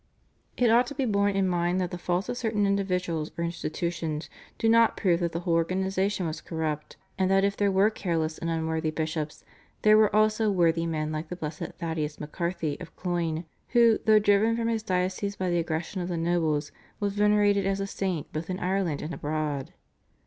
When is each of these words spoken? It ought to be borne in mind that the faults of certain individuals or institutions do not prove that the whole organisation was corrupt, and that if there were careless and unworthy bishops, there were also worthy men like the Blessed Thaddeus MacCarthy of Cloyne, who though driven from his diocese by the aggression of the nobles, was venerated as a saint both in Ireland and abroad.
It 0.57 0.71
ought 0.71 0.87
to 0.87 0.95
be 0.95 1.05
borne 1.05 1.35
in 1.35 1.47
mind 1.47 1.79
that 1.79 1.91
the 1.91 1.97
faults 1.99 2.27
of 2.27 2.35
certain 2.35 2.65
individuals 2.65 3.29
or 3.37 3.43
institutions 3.43 4.31
do 4.57 4.67
not 4.67 4.97
prove 4.97 5.19
that 5.19 5.31
the 5.31 5.41
whole 5.41 5.53
organisation 5.53 6.25
was 6.25 6.41
corrupt, 6.41 6.97
and 7.19 7.29
that 7.29 7.43
if 7.43 7.55
there 7.55 7.71
were 7.71 7.91
careless 7.91 8.39
and 8.39 8.49
unworthy 8.49 8.89
bishops, 8.89 9.43
there 9.83 9.95
were 9.97 10.15
also 10.15 10.49
worthy 10.49 10.87
men 10.87 11.11
like 11.11 11.27
the 11.29 11.35
Blessed 11.35 11.73
Thaddeus 11.77 12.19
MacCarthy 12.19 12.79
of 12.79 12.95
Cloyne, 12.95 13.45
who 13.73 13.99
though 14.07 14.17
driven 14.17 14.57
from 14.57 14.69
his 14.69 14.81
diocese 14.81 15.35
by 15.35 15.51
the 15.51 15.59
aggression 15.59 16.01
of 16.01 16.09
the 16.09 16.17
nobles, 16.17 16.71
was 16.99 17.13
venerated 17.13 17.67
as 17.67 17.79
a 17.79 17.85
saint 17.85 18.33
both 18.33 18.49
in 18.49 18.57
Ireland 18.59 19.03
and 19.03 19.13
abroad. 19.13 19.71